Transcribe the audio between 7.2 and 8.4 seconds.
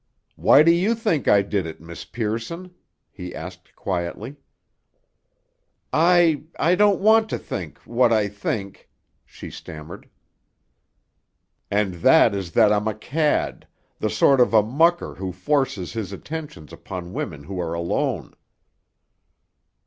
to think—what I